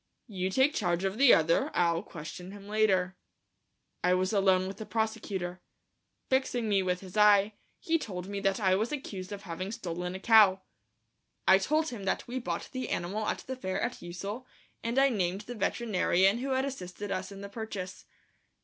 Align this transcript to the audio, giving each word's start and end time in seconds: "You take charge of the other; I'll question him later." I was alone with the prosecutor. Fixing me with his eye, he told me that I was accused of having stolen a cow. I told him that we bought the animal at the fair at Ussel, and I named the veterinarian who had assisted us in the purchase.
"You 0.25 0.49
take 0.49 0.73
charge 0.73 1.03
of 1.03 1.19
the 1.19 1.31
other; 1.31 1.69
I'll 1.75 2.01
question 2.01 2.53
him 2.53 2.67
later." 2.67 3.17
I 4.03 4.15
was 4.15 4.33
alone 4.33 4.65
with 4.67 4.77
the 4.77 4.85
prosecutor. 4.87 5.61
Fixing 6.27 6.67
me 6.67 6.81
with 6.81 7.01
his 7.01 7.15
eye, 7.15 7.53
he 7.79 7.99
told 7.99 8.25
me 8.27 8.39
that 8.39 8.59
I 8.59 8.73
was 8.73 8.91
accused 8.91 9.31
of 9.31 9.43
having 9.43 9.71
stolen 9.71 10.15
a 10.15 10.19
cow. 10.19 10.63
I 11.47 11.59
told 11.59 11.89
him 11.89 12.05
that 12.05 12.27
we 12.27 12.39
bought 12.39 12.69
the 12.71 12.89
animal 12.89 13.27
at 13.27 13.43
the 13.45 13.55
fair 13.55 13.79
at 13.79 14.01
Ussel, 14.01 14.47
and 14.83 14.97
I 14.97 15.09
named 15.09 15.41
the 15.41 15.53
veterinarian 15.53 16.39
who 16.39 16.49
had 16.49 16.65
assisted 16.65 17.11
us 17.11 17.31
in 17.31 17.41
the 17.41 17.47
purchase. 17.49 18.05